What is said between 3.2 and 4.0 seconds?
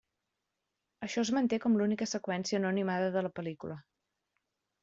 la pel·lícula.